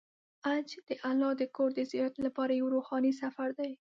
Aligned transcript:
حج 0.45 0.69
د 0.87 0.89
الله 1.09 1.31
د 1.37 1.43
کور 1.55 1.69
د 1.75 1.79
زیارت 1.91 2.15
لپاره 2.25 2.51
یو 2.53 2.67
روحاني 2.75 3.13
سفر 3.21 3.49
دی. 3.59 3.71